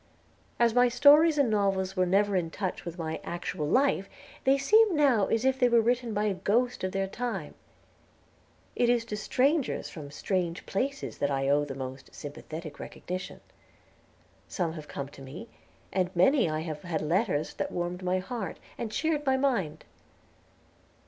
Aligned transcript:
As 0.59 0.73
my 0.73 0.87
stories 0.87 1.37
and 1.37 1.51
novels 1.51 1.95
were 1.95 2.07
never 2.07 2.35
in 2.35 2.49
touch 2.49 2.85
with 2.85 2.97
my 2.97 3.19
actual 3.23 3.67
life, 3.67 4.09
they 4.45 4.57
seem 4.57 4.95
now 4.95 5.27
as 5.27 5.45
if 5.45 5.59
they 5.59 5.69
were 5.69 5.79
written 5.79 6.11
by 6.11 6.23
a 6.23 6.33
ghost 6.33 6.83
of 6.83 6.91
their 6.91 7.05
time. 7.05 7.53
It 8.75 8.89
is 8.89 9.05
to 9.05 9.15
strangers 9.15 9.89
from 9.91 10.09
strange 10.09 10.65
places 10.65 11.19
that 11.19 11.29
I 11.29 11.49
owe 11.49 11.65
the 11.65 11.75
most 11.75 12.15
sympathetic 12.15 12.79
recognition. 12.79 13.41
Some 14.47 14.73
have 14.73 14.87
come 14.87 15.07
to 15.09 15.21
me, 15.21 15.47
and 15.93 16.11
from 16.11 16.17
many 16.19 16.49
I 16.49 16.61
have 16.61 16.81
had 16.81 17.03
letters 17.03 17.53
that 17.53 17.71
warmed 17.71 18.01
my 18.01 18.17
heart, 18.17 18.57
and 18.79 18.91
cheered 18.91 19.23
my 19.23 19.37
mind. 19.37 19.85